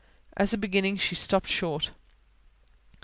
As 0.35 0.51
a 0.51 0.57
beginning 0.57 0.97
she 0.97 1.13
stopped 1.13 1.47
short. 1.47 1.91